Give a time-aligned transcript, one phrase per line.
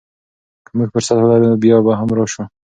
[0.65, 2.43] که موږ فرصت ولرو، بیا به هم راشو.